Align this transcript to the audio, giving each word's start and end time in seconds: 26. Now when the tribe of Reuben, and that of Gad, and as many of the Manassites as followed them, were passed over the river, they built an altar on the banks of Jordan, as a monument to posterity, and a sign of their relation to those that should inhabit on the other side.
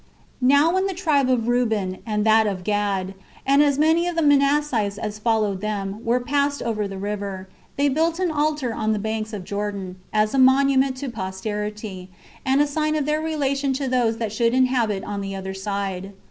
26. 0.39 0.39
Now 0.59 0.73
when 0.73 0.87
the 0.87 0.95
tribe 0.95 1.29
of 1.29 1.47
Reuben, 1.47 1.99
and 2.07 2.25
that 2.25 2.47
of 2.47 2.63
Gad, 2.63 3.13
and 3.45 3.61
as 3.61 3.77
many 3.77 4.07
of 4.07 4.15
the 4.15 4.23
Manassites 4.23 4.97
as 4.97 5.19
followed 5.19 5.61
them, 5.61 6.03
were 6.03 6.19
passed 6.19 6.63
over 6.63 6.87
the 6.87 6.97
river, 6.97 7.47
they 7.77 7.87
built 7.87 8.17
an 8.17 8.31
altar 8.31 8.73
on 8.73 8.93
the 8.93 8.97
banks 8.97 9.31
of 9.31 9.43
Jordan, 9.43 9.97
as 10.11 10.33
a 10.33 10.39
monument 10.39 10.97
to 10.97 11.09
posterity, 11.11 12.09
and 12.43 12.61
a 12.61 12.65
sign 12.65 12.95
of 12.95 13.05
their 13.05 13.21
relation 13.21 13.73
to 13.73 13.87
those 13.87 14.17
that 14.17 14.33
should 14.33 14.55
inhabit 14.55 15.03
on 15.03 15.21
the 15.21 15.35
other 15.35 15.53
side. 15.53 16.13